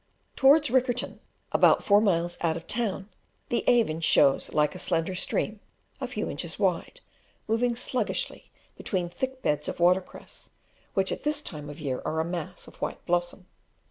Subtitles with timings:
[0.35, 1.19] Towards Riccarton,
[1.51, 3.09] about four miles out of town,
[3.49, 5.59] the Avon shows like a slender stream
[5.99, 7.01] a few inches wide,
[7.47, 10.49] moving sluggishly between thick beds of water cress,
[10.95, 13.45] which at this time of year are a mass of white blossom.